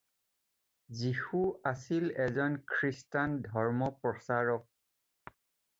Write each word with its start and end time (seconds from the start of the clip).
যীশু 1.01 1.41
আছিল 1.73 2.07
এজন 2.27 2.53
খ্ৰীষ্টান 2.73 3.37
ধৰ্ম 3.51 3.93
প্ৰচাৰক। 4.07 4.69